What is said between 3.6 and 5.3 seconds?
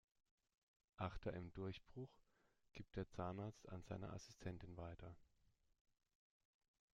an seine Assistentin weiter.